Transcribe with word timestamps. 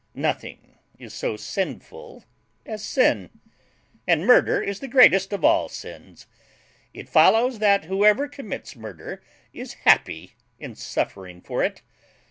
Nothing 0.15 0.79
is 0.97 1.13
so 1.13 1.37
sinful 1.37 2.25
as 2.65 2.83
sin, 2.83 3.39
and 4.07 4.25
murder 4.25 4.59
is 4.59 4.79
the 4.79 4.87
greatest 4.87 5.31
of 5.31 5.45
all 5.45 5.69
sins. 5.69 6.25
It 6.91 7.07
follows, 7.07 7.59
that 7.59 7.85
whoever 7.85 8.27
commits 8.27 8.75
murder 8.75 9.21
is 9.53 9.73
happy 9.85 10.33
in 10.57 10.73
suffering 10.73 11.39
for 11.39 11.63
it. 11.63 11.83